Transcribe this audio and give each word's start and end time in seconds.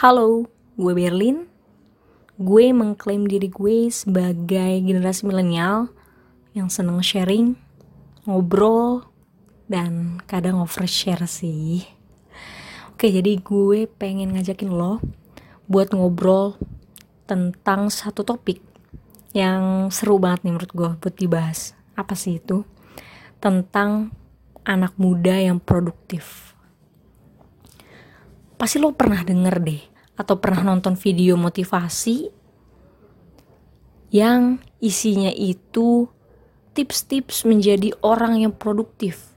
Halo, 0.00 0.48
gue 0.80 0.96
Berlin. 0.96 1.44
Gue 2.40 2.72
mengklaim 2.72 3.28
diri 3.28 3.52
gue 3.52 3.92
sebagai 3.92 4.80
generasi 4.80 5.28
milenial 5.28 5.92
yang 6.56 6.72
seneng 6.72 7.04
sharing, 7.04 7.52
ngobrol, 8.24 9.04
dan 9.68 10.16
kadang 10.24 10.56
overshare 10.64 11.28
sih. 11.28 11.84
Oke, 12.96 13.12
jadi 13.12 13.44
gue 13.44 13.84
pengen 14.00 14.32
ngajakin 14.32 14.72
lo 14.72 15.04
buat 15.68 15.92
ngobrol 15.92 16.56
tentang 17.28 17.92
satu 17.92 18.24
topik 18.24 18.64
yang 19.36 19.92
seru 19.92 20.16
banget 20.16 20.48
nih 20.48 20.52
menurut 20.56 20.72
gue 20.72 20.90
buat 20.96 21.12
dibahas. 21.20 21.76
Apa 21.92 22.16
sih 22.16 22.40
itu? 22.40 22.64
Tentang 23.36 24.16
anak 24.64 24.96
muda 24.96 25.36
yang 25.36 25.60
produktif. 25.60 26.56
Pasti 28.56 28.80
lo 28.80 28.96
pernah 28.96 29.20
denger 29.20 29.56
deh 29.60 29.89
atau 30.20 30.36
pernah 30.36 30.60
nonton 30.60 31.00
video 31.00 31.40
motivasi 31.40 32.28
yang 34.12 34.60
isinya 34.84 35.32
itu 35.32 36.12
tips-tips 36.76 37.48
menjadi 37.48 37.96
orang 38.04 38.44
yang 38.44 38.52
produktif. 38.52 39.32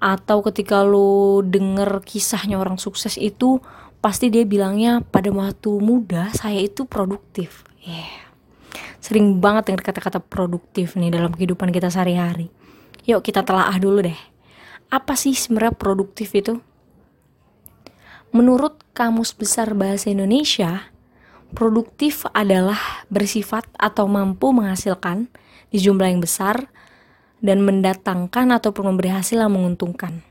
Atau 0.00 0.40
ketika 0.42 0.82
lo 0.82 1.44
denger 1.44 2.00
kisahnya 2.02 2.56
orang 2.56 2.80
sukses 2.80 3.20
itu 3.20 3.60
pasti 4.02 4.32
dia 4.32 4.42
bilangnya 4.42 5.04
pada 5.04 5.30
waktu 5.30 5.78
muda 5.78 6.32
saya 6.34 6.58
itu 6.64 6.88
produktif. 6.88 7.68
Yeah. 7.82 8.30
sering 9.02 9.42
banget 9.42 9.66
denger 9.74 9.82
kata-kata 9.82 10.22
produktif 10.22 10.94
nih 10.94 11.10
dalam 11.10 11.34
kehidupan 11.34 11.74
kita 11.74 11.90
sehari-hari. 11.90 12.54
Yuk 13.02 13.26
kita 13.26 13.42
telaah 13.42 13.74
dulu 13.82 14.06
deh. 14.06 14.18
Apa 14.94 15.18
sih 15.18 15.34
sebenarnya 15.34 15.74
produktif 15.74 16.30
itu 16.38 16.62
Menurut 18.32 18.80
Kamus 18.96 19.36
Besar 19.36 19.76
Bahasa 19.76 20.08
Indonesia, 20.08 20.88
produktif 21.52 22.24
adalah 22.32 23.04
bersifat 23.12 23.68
atau 23.76 24.08
mampu 24.08 24.56
menghasilkan 24.56 25.28
di 25.68 25.76
jumlah 25.76 26.08
yang 26.08 26.24
besar 26.24 26.72
dan 27.44 27.60
mendatangkan 27.60 28.56
ataupun 28.56 28.88
memberi 28.88 29.12
hasil 29.12 29.36
yang 29.36 29.52
menguntungkan. 29.52 30.24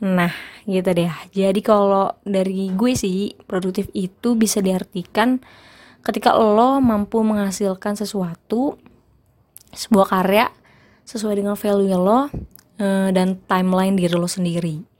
Nah, 0.00 0.32
gitu 0.64 0.88
deh. 0.96 1.12
Jadi 1.36 1.60
kalau 1.60 2.16
dari 2.24 2.72
gue 2.72 2.96
sih, 2.96 3.36
produktif 3.44 3.92
itu 3.92 4.32
bisa 4.32 4.64
diartikan 4.64 5.36
ketika 6.08 6.32
lo 6.32 6.80
mampu 6.80 7.20
menghasilkan 7.20 8.00
sesuatu, 8.00 8.80
sebuah 9.76 10.08
karya 10.08 10.48
sesuai 11.04 11.36
dengan 11.36 11.52
value 11.52 12.00
lo 12.00 12.32
eh, 12.80 13.12
dan 13.12 13.36
timeline 13.44 13.92
diri 13.92 14.16
lo 14.16 14.24
sendiri 14.24 14.95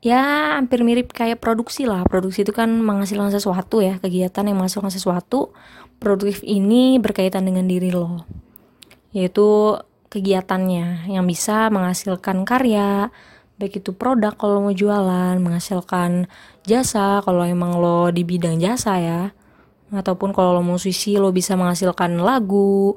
ya 0.00 0.56
hampir 0.56 0.84
mirip 0.84 1.12
kayak 1.12 1.40
produksi 1.40 1.84
lah. 1.84 2.04
Produksi 2.08 2.44
itu 2.44 2.52
kan 2.56 2.68
menghasilkan 2.80 3.32
sesuatu 3.32 3.84
ya 3.84 4.00
kegiatan 4.00 4.44
yang 4.48 4.58
menghasilkan 4.60 4.92
sesuatu. 4.92 5.52
Produktif 6.00 6.40
ini 6.44 6.96
berkaitan 6.96 7.44
dengan 7.44 7.68
diri 7.68 7.92
lo 7.92 8.24
yaitu 9.10 9.74
kegiatannya 10.10 11.10
yang 11.10 11.26
bisa 11.26 11.66
menghasilkan 11.70 12.46
karya 12.46 13.10
baik 13.60 13.84
itu 13.84 13.92
produk 13.92 14.32
kalau 14.32 14.64
mau 14.64 14.72
jualan 14.72 15.36
menghasilkan 15.36 16.30
jasa 16.64 17.20
kalau 17.20 17.44
emang 17.44 17.76
lo 17.76 18.08
di 18.08 18.24
bidang 18.24 18.56
jasa 18.56 18.96
ya 18.96 19.22
ataupun 19.92 20.32
kalau 20.32 20.56
lo 20.56 20.62
musisi 20.64 21.20
lo 21.20 21.28
bisa 21.34 21.58
menghasilkan 21.58 22.16
lagu 22.22 22.96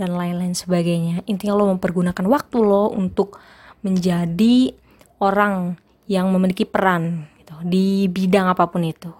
dan 0.00 0.16
lain-lain 0.16 0.56
sebagainya. 0.56 1.20
Intinya 1.28 1.52
lo 1.52 1.68
mempergunakan 1.76 2.24
waktu 2.24 2.58
lo 2.64 2.88
untuk 2.88 3.36
menjadi 3.84 4.72
orang 5.20 5.76
yang 6.10 6.26
memiliki 6.34 6.66
peran 6.66 7.30
gitu, 7.38 7.54
di 7.62 8.10
bidang 8.10 8.50
apa 8.50 8.66
pun 8.66 8.82
itu. 8.82 9.14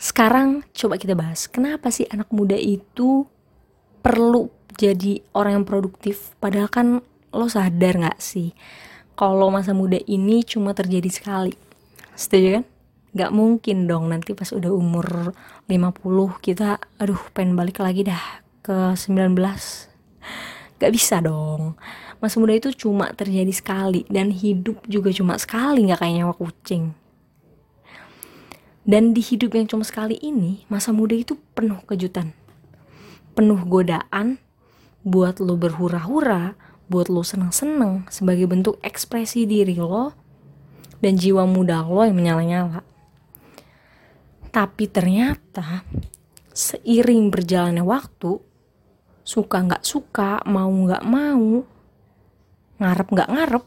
Sekarang 0.00 0.64
coba 0.72 0.96
kita 0.96 1.12
bahas, 1.12 1.44
kenapa 1.44 1.92
sih 1.92 2.08
anak 2.08 2.32
muda 2.32 2.56
itu 2.56 3.28
perlu 4.00 4.48
jadi 4.72 5.20
orang 5.36 5.60
yang 5.60 5.66
produktif? 5.68 6.32
Padahal 6.40 6.72
kan 6.72 6.86
lo 7.36 7.46
sadar 7.52 8.00
gak 8.00 8.20
sih 8.22 8.56
kalau 9.12 9.52
masa 9.52 9.76
muda 9.76 10.00
ini 10.08 10.40
cuma 10.42 10.72
terjadi 10.72 11.10
sekali. 11.12 11.54
Setuju 12.16 12.60
kan? 12.60 12.64
Gak 13.14 13.30
mungkin 13.30 13.86
dong 13.86 14.10
nanti 14.10 14.32
pas 14.32 14.50
udah 14.50 14.72
umur 14.74 15.36
50 15.68 16.00
kita 16.42 16.80
aduh 16.98 17.20
pengen 17.30 17.54
balik 17.54 17.78
lagi 17.78 18.08
dah 18.08 18.42
ke 18.64 18.96
19. 18.96 19.36
Gak 20.80 20.92
bisa 20.92 21.22
dong 21.22 21.78
masa 22.24 22.40
muda 22.40 22.56
itu 22.56 22.72
cuma 22.72 23.12
terjadi 23.12 23.52
sekali 23.52 24.08
dan 24.08 24.32
hidup 24.32 24.80
juga 24.88 25.12
cuma 25.12 25.36
sekali 25.36 25.84
nggak 25.84 26.00
kayak 26.00 26.14
nyawa 26.16 26.32
kucing. 26.32 26.96
Dan 28.88 29.12
di 29.12 29.20
hidup 29.20 29.52
yang 29.52 29.68
cuma 29.68 29.84
sekali 29.84 30.16
ini 30.24 30.64
masa 30.72 30.96
muda 30.96 31.12
itu 31.12 31.36
penuh 31.52 31.84
kejutan. 31.84 32.32
Penuh 33.36 33.60
godaan 33.68 34.40
buat 35.04 35.36
lo 35.36 35.60
berhura-hura 35.60 36.56
buat 36.88 37.12
lo 37.12 37.20
seneng-seneng 37.20 38.08
sebagai 38.08 38.48
bentuk 38.48 38.80
ekspresi 38.80 39.44
diri 39.44 39.76
lo 39.76 40.16
dan 41.04 41.20
jiwa 41.20 41.44
muda 41.44 41.84
lo 41.84 42.08
yang 42.08 42.16
menyala-nyala. 42.16 42.80
Tapi 44.48 44.88
ternyata 44.88 45.84
seiring 46.56 47.28
berjalannya 47.28 47.84
waktu 47.84 48.40
suka 49.24 49.60
nggak 49.60 49.84
suka 49.84 50.40
mau 50.48 50.72
nggak 50.72 51.04
mau 51.04 51.73
ngarep 52.84 53.08
nggak 53.08 53.30
ngarep, 53.32 53.64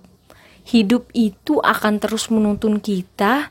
hidup 0.70 1.10
itu 1.18 1.58
akan 1.58 1.98
terus 1.98 2.30
menuntun 2.30 2.78
kita 2.78 3.50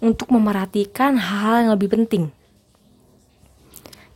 untuk 0.00 0.32
memerhatikan 0.32 1.20
hal 1.20 1.68
yang 1.68 1.70
lebih 1.76 1.92
penting, 1.92 2.32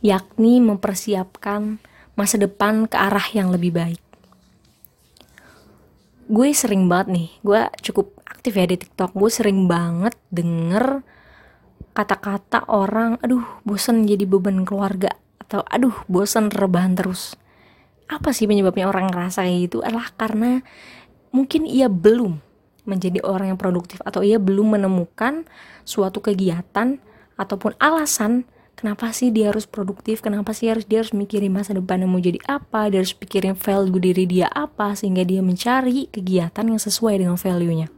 yakni 0.01 0.59
mempersiapkan 0.59 1.79
masa 2.17 2.41
depan 2.41 2.89
ke 2.89 2.97
arah 2.97 3.29
yang 3.31 3.53
lebih 3.53 3.77
baik. 3.77 4.01
Gue 6.27 6.51
sering 6.51 6.91
banget 6.91 7.07
nih, 7.13 7.29
gue 7.39 7.61
cukup 7.87 8.11
aktif 8.27 8.51
ya 8.57 8.67
di 8.67 8.75
TikTok, 8.75 9.15
gue 9.15 9.31
sering 9.31 9.69
banget 9.69 10.17
denger 10.27 11.05
kata-kata 11.95 12.67
orang, 12.67 13.15
aduh 13.23 13.47
bosan 13.63 14.03
jadi 14.03 14.27
beban 14.27 14.67
keluarga, 14.67 15.15
atau 15.39 15.63
aduh 15.71 15.95
bosan 16.11 16.51
rebahan 16.51 16.99
terus 16.99 17.39
apa 18.07 18.31
sih 18.31 18.47
penyebabnya 18.47 18.87
orang 18.87 19.11
ngerasa 19.11 19.43
kayak 19.43 19.59
gitu 19.67 19.77
adalah 19.83 20.11
karena 20.15 20.63
mungkin 21.35 21.67
ia 21.67 21.91
belum 21.91 22.39
menjadi 22.87 23.19
orang 23.27 23.51
yang 23.51 23.59
produktif 23.59 23.99
atau 24.07 24.23
ia 24.23 24.39
belum 24.39 24.79
menemukan 24.79 25.43
suatu 25.83 26.23
kegiatan 26.23 27.03
ataupun 27.35 27.75
alasan 27.83 28.47
kenapa 28.79 29.11
sih 29.11 29.27
dia 29.29 29.51
harus 29.51 29.67
produktif 29.67 30.23
kenapa 30.23 30.55
sih 30.55 30.71
harus 30.71 30.87
dia 30.87 31.03
harus 31.03 31.11
mikirin 31.11 31.51
masa 31.51 31.75
depan 31.75 32.07
mau 32.07 32.23
jadi 32.23 32.39
apa 32.47 32.87
dia 32.87 33.03
harus 33.03 33.11
pikirin 33.11 33.59
value 33.59 33.99
diri 33.99 34.23
dia 34.23 34.47
apa 34.47 34.95
sehingga 34.95 35.27
dia 35.27 35.43
mencari 35.43 36.07
kegiatan 36.07 36.63
yang 36.63 36.79
sesuai 36.79 37.19
dengan 37.19 37.35
value-nya. 37.35 37.91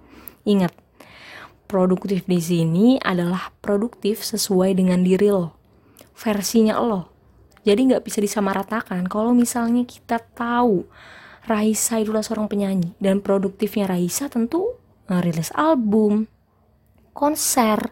Ingat 0.49 0.73
produktif 1.69 2.25
di 2.25 2.41
sini 2.41 2.97
adalah 2.97 3.53
produktif 3.61 4.25
sesuai 4.25 4.73
dengan 4.73 5.05
diri 5.05 5.29
lo 5.29 5.53
versinya 6.17 6.81
lo 6.81 7.18
jadi 7.67 7.79
nggak 7.79 8.03
bisa 8.05 8.19
disamaratakan 8.23 9.07
kalau 9.11 9.35
misalnya 9.35 9.83
kita 9.83 10.19
tahu 10.19 10.87
Raisa 11.49 11.97
itu 11.97 12.13
adalah 12.13 12.25
seorang 12.25 12.47
penyanyi 12.47 12.93
dan 13.01 13.19
produktifnya 13.25 13.89
Raisa 13.89 14.29
tentu 14.29 14.77
ngerilis 15.09 15.49
album, 15.57 16.29
konser, 17.17 17.89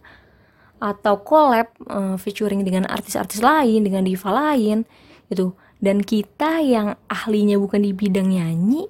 atau 0.78 1.26
collab 1.26 1.74
uh, 1.90 2.16
featuring 2.22 2.62
dengan 2.62 2.86
artis-artis 2.86 3.42
lain, 3.42 3.82
dengan 3.82 4.06
diva 4.06 4.30
lain 4.30 4.86
gitu. 5.28 5.58
Dan 5.78 6.02
kita 6.02 6.62
yang 6.62 6.98
ahlinya 7.10 7.58
bukan 7.58 7.86
di 7.86 7.94
bidang 7.94 8.34
nyanyi, 8.34 8.86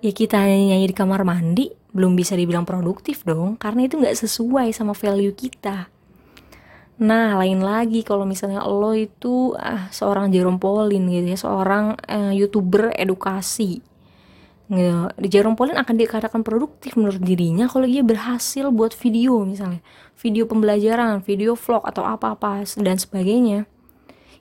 ya 0.00 0.12
kita 0.12 0.40
hanya 0.40 0.76
nyanyi 0.76 0.92
di 0.92 0.96
kamar 0.96 1.24
mandi, 1.24 1.72
belum 1.92 2.16
bisa 2.16 2.36
dibilang 2.36 2.64
produktif 2.64 3.24
dong, 3.24 3.56
karena 3.60 3.84
itu 3.84 4.00
nggak 4.00 4.16
sesuai 4.16 4.72
sama 4.72 4.96
value 4.96 5.32
kita. 5.36 5.88
Nah, 6.96 7.36
lain 7.36 7.60
lagi 7.60 8.00
kalau 8.00 8.24
misalnya 8.24 8.64
lo 8.64 8.96
itu 8.96 9.52
ah, 9.60 9.92
seorang 9.92 10.32
Jerome 10.32 10.56
Pauline 10.56 11.04
gitu 11.12 11.26
ya, 11.28 11.38
seorang 11.38 11.92
uh, 12.08 12.32
YouTuber 12.32 12.96
edukasi. 12.96 13.84
Di 14.66 15.28
Jerome 15.30 15.54
Pauline 15.54 15.78
akan 15.78 15.94
dikatakan 15.94 16.42
produktif 16.42 16.98
menurut 16.98 17.22
dirinya 17.22 17.70
kalau 17.70 17.86
dia 17.86 18.02
berhasil 18.02 18.66
buat 18.74 18.98
video 18.98 19.46
misalnya, 19.46 19.78
video 20.18 20.48
pembelajaran, 20.50 21.22
video 21.22 21.54
vlog 21.54 21.86
atau 21.86 22.02
apa-apa 22.02 22.66
dan 22.82 22.98
sebagainya. 22.98 23.70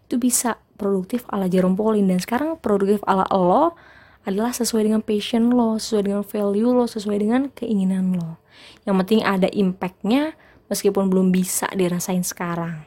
Itu 0.10 0.18
bisa 0.18 0.58
produktif 0.82 1.30
ala 1.30 1.46
Jerome 1.46 1.78
Pauline 1.78 2.10
dan 2.10 2.20
sekarang 2.24 2.58
produktif 2.58 3.06
ala 3.06 3.30
lo 3.30 3.78
adalah 4.26 4.50
sesuai 4.50 4.90
dengan 4.90 5.06
passion 5.06 5.54
lo, 5.54 5.78
sesuai 5.78 6.10
dengan 6.10 6.24
value 6.26 6.74
lo, 6.74 6.90
sesuai 6.90 7.18
dengan 7.22 7.42
keinginan 7.54 8.18
lo. 8.18 8.42
Yang 8.90 8.96
penting 9.06 9.22
ada 9.22 9.46
impactnya 9.54 10.34
meskipun 10.70 11.10
belum 11.10 11.30
bisa 11.30 11.70
dirasain 11.74 12.26
sekarang. 12.26 12.86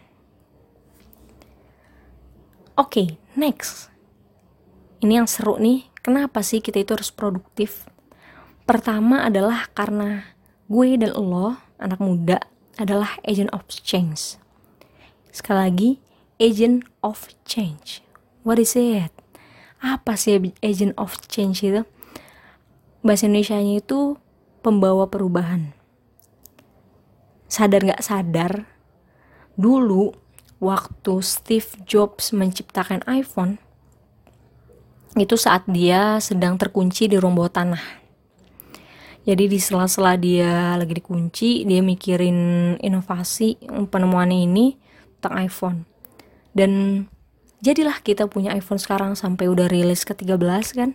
Oke, 2.79 3.03
okay, 3.03 3.09
next. 3.35 3.91
Ini 5.03 5.23
yang 5.23 5.29
seru 5.31 5.59
nih, 5.59 5.87
kenapa 6.03 6.43
sih 6.43 6.63
kita 6.63 6.83
itu 6.83 6.95
harus 6.95 7.11
produktif? 7.11 7.87
Pertama 8.67 9.27
adalah 9.27 9.71
karena 9.75 10.27
gue 10.71 10.99
dan 10.99 11.15
lo, 11.15 11.59
anak 11.79 11.99
muda, 12.03 12.39
adalah 12.79 13.19
agent 13.27 13.51
of 13.51 13.67
change. 13.71 14.39
Sekali 15.35 15.59
lagi, 15.59 15.91
agent 16.39 16.87
of 17.03 17.31
change. 17.43 18.03
What 18.47 18.63
is 18.63 18.79
it? 18.79 19.11
Apa 19.79 20.19
sih 20.19 20.39
agent 20.63 20.95
of 20.99 21.19
change 21.31 21.63
itu? 21.63 21.83
Bahasa 23.03 23.31
Indonesia-nya 23.31 23.79
itu 23.79 24.19
pembawa 24.63 25.07
perubahan. 25.07 25.78
Sadar 27.49 27.81
gak 27.81 28.05
sadar, 28.05 28.69
dulu 29.57 30.13
waktu 30.61 31.25
Steve 31.25 31.69
Jobs 31.89 32.37
menciptakan 32.37 33.01
iPhone, 33.09 33.57
itu 35.17 35.35
saat 35.35 35.65
dia 35.65 36.21
sedang 36.21 36.61
terkunci 36.61 37.09
di 37.09 37.17
ruang 37.17 37.41
tanah. 37.49 37.81
Jadi 39.29 39.45
di 39.45 39.61
sela-sela 39.61 40.17
dia 40.17 40.77
lagi 40.77 40.97
dikunci, 40.97 41.65
dia 41.69 41.85
mikirin 41.85 42.77
inovasi 42.81 43.61
penemuannya 43.93 44.45
ini 44.45 44.67
tentang 45.21 45.35
iPhone. 45.45 45.79
Dan 46.57 47.05
jadilah 47.61 48.01
kita 48.01 48.25
punya 48.25 48.57
iPhone 48.57 48.81
sekarang 48.81 49.13
sampai 49.17 49.53
udah 49.53 49.69
rilis 49.69 50.09
ke-13 50.09 50.67
kan. 50.73 50.91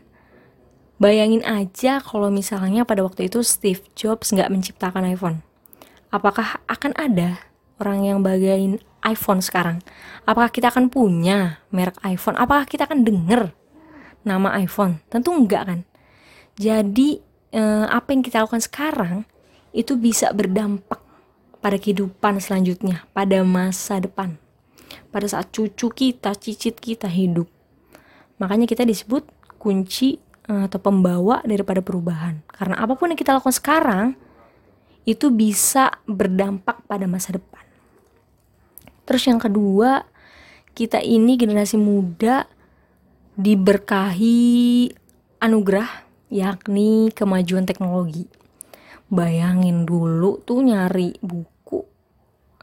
Bayangin 0.97 1.45
aja 1.45 2.01
kalau 2.01 2.33
misalnya 2.33 2.89
pada 2.89 3.05
waktu 3.05 3.29
itu 3.29 3.45
Steve 3.45 3.85
Jobs 3.93 4.33
nggak 4.33 4.49
menciptakan 4.49 5.05
iPhone. 5.13 5.45
Apakah 6.13 6.61
akan 6.69 6.93
ada 6.93 7.41
orang 7.81 8.05
yang 8.05 8.21
bagain 8.21 8.77
iPhone 9.01 9.41
sekarang? 9.41 9.81
Apakah 10.29 10.53
kita 10.53 10.69
akan 10.69 10.93
punya 10.93 11.65
merek 11.73 11.97
iPhone? 12.05 12.37
Apakah 12.37 12.69
kita 12.69 12.85
akan 12.85 13.01
denger 13.01 13.49
nama 14.21 14.53
iPhone? 14.61 15.01
Tentu 15.09 15.33
enggak 15.33 15.65
kan. 15.65 15.79
Jadi 16.53 17.17
eh, 17.49 17.85
apa 17.89 18.13
yang 18.13 18.21
kita 18.21 18.45
lakukan 18.45 18.61
sekarang 18.61 19.25
itu 19.73 19.97
bisa 19.97 20.29
berdampak 20.29 21.01
pada 21.57 21.81
kehidupan 21.81 22.37
selanjutnya, 22.37 23.09
pada 23.09 23.41
masa 23.41 23.97
depan. 23.97 24.37
Pada 25.09 25.25
saat 25.25 25.49
cucu 25.49 25.89
kita, 25.89 26.37
cicit 26.37 26.77
kita 26.77 27.09
hidup. 27.09 27.49
Makanya 28.37 28.69
kita 28.69 28.85
disebut 28.85 29.25
kunci 29.57 30.21
atau 30.45 30.77
pembawa 30.77 31.39
daripada 31.47 31.79
perubahan. 31.79 32.43
Karena 32.51 32.83
apa 32.83 32.93
pun 32.99 33.09
yang 33.09 33.17
kita 33.17 33.33
lakukan 33.33 33.55
sekarang 33.55 34.13
itu 35.03 35.31
bisa 35.31 35.99
berdampak 36.07 36.83
pada 36.87 37.05
masa 37.05 37.35
depan. 37.35 37.63
Terus 39.03 39.23
yang 39.27 39.39
kedua, 39.39 40.07
kita 40.73 41.03
ini 41.03 41.37
generasi 41.37 41.75
muda 41.75 42.47
diberkahi 43.35 44.89
anugerah 45.43 46.07
yakni 46.33 47.11
kemajuan 47.13 47.67
teknologi. 47.67 48.25
Bayangin 49.13 49.85
dulu 49.85 50.41
tuh 50.41 50.65
nyari 50.65 51.19
buku 51.21 51.52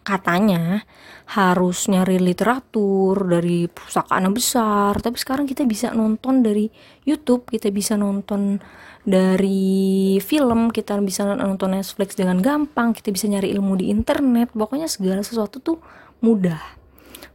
katanya 0.01 0.83
harus 1.31 1.87
nyari 1.87 2.19
literatur 2.19 3.15
dari 3.29 3.71
pustakaan 3.71 4.27
besar. 4.35 4.99
Tapi 4.99 5.17
sekarang 5.21 5.47
kita 5.47 5.63
bisa 5.69 5.95
nonton 5.95 6.43
dari 6.43 6.67
YouTube 7.07 7.47
kita 7.47 7.71
bisa 7.71 7.95
nonton 7.95 8.59
dari 9.07 10.19
film 10.21 10.69
kita 10.69 10.99
bisa 11.01 11.25
nonton 11.25 11.73
Netflix 11.73 12.19
dengan 12.19 12.43
gampang 12.43 12.93
kita 12.93 13.15
bisa 13.15 13.31
nyari 13.31 13.53
ilmu 13.55 13.79
di 13.79 13.93
internet. 13.93 14.51
Pokoknya 14.57 14.91
segala 14.91 15.23
sesuatu 15.23 15.63
tuh 15.63 15.79
mudah. 16.25 16.61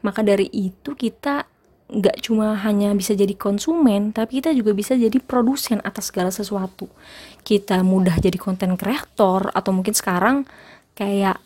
Maka 0.04 0.22
dari 0.22 0.50
itu 0.52 0.94
kita 0.94 1.48
nggak 1.86 2.18
cuma 2.26 2.58
hanya 2.66 2.98
bisa 2.98 3.14
jadi 3.14 3.38
konsumen 3.38 4.10
tapi 4.10 4.42
kita 4.42 4.50
juga 4.58 4.74
bisa 4.74 4.98
jadi 4.98 5.22
produsen 5.22 5.80
atas 5.86 6.10
segala 6.10 6.34
sesuatu. 6.34 6.90
Kita 7.46 7.86
mudah 7.86 8.18
jadi 8.18 8.36
konten 8.42 8.74
kreator 8.74 9.54
atau 9.54 9.72
mungkin 9.72 9.94
sekarang 9.94 10.50
kayak 10.98 11.45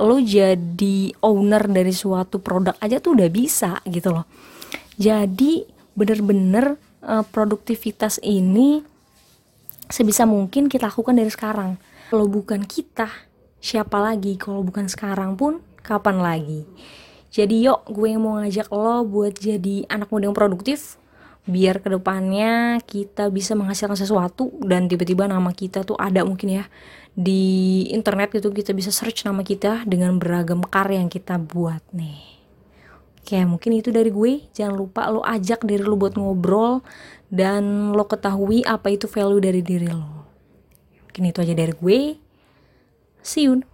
lo 0.00 0.16
jadi 0.18 1.12
owner 1.20 1.68
dari 1.68 1.92
suatu 1.92 2.40
produk 2.40 2.74
aja 2.80 2.98
tuh 2.98 3.18
udah 3.18 3.28
bisa 3.28 3.82
gitu 3.84 4.14
loh. 4.14 4.26
Jadi 4.96 5.66
bener-bener 5.92 6.80
uh, 7.04 7.24
produktivitas 7.26 8.22
ini 8.24 8.80
sebisa 9.92 10.24
mungkin 10.24 10.72
kita 10.72 10.88
lakukan 10.88 11.16
dari 11.18 11.28
sekarang. 11.28 11.76
Kalau 12.08 12.26
bukan 12.28 12.64
kita 12.64 13.08
siapa 13.60 14.00
lagi? 14.00 14.36
Kalau 14.40 14.64
bukan 14.64 14.88
sekarang 14.88 15.36
pun 15.36 15.60
kapan 15.84 16.20
lagi? 16.20 16.64
Jadi 17.32 17.64
yuk 17.64 17.88
gue 17.88 18.12
mau 18.20 18.36
ngajak 18.40 18.68
lo 18.68 19.04
buat 19.08 19.36
jadi 19.40 19.88
anak 19.88 20.12
muda 20.12 20.28
yang 20.28 20.36
produktif 20.36 21.00
biar 21.42 21.82
ke 21.82 21.90
depannya 21.90 22.78
kita 22.86 23.26
bisa 23.34 23.58
menghasilkan 23.58 23.98
sesuatu 23.98 24.54
dan 24.62 24.86
tiba-tiba 24.86 25.26
nama 25.26 25.50
kita 25.50 25.82
tuh 25.82 25.98
ada 25.98 26.22
mungkin 26.22 26.62
ya 26.62 26.64
di 27.12 27.82
internet 27.90 28.30
gitu 28.30 28.54
kita 28.54 28.70
bisa 28.70 28.94
search 28.94 29.26
nama 29.26 29.42
kita 29.42 29.82
dengan 29.84 30.22
beragam 30.22 30.62
karya 30.62 31.02
yang 31.02 31.10
kita 31.10 31.42
buat 31.42 31.82
nih. 31.90 32.40
Oke 33.22 33.38
mungkin 33.46 33.70
itu 33.78 33.90
dari 33.90 34.10
gue. 34.10 34.46
Jangan 34.54 34.74
lupa 34.74 35.10
lo 35.10 35.22
ajak 35.22 35.62
diri 35.66 35.82
lo 35.82 35.94
buat 35.94 36.18
ngobrol 36.18 36.82
Dan 37.32 37.94
lo 37.96 38.04
ketahui 38.04 38.60
apa 38.66 38.92
itu 38.92 39.08
value 39.08 39.40
dari 39.40 39.64
diri 39.64 39.88
lo. 39.88 40.28
Mungkin 41.08 41.32
itu 41.32 41.38
aja 41.40 41.54
dari 41.56 41.72
gue. 41.72 41.98
See 43.22 43.46
you 43.48 43.71